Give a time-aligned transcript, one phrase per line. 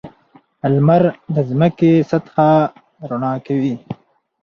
[0.73, 1.03] •لمر
[1.33, 2.49] د ځمکې سطحه
[3.09, 3.75] رڼا کوي.